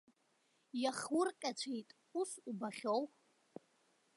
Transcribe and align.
Иахурҟьацәеит, 0.81 1.89
ус 2.19 2.31
убахьоу. 2.49 3.01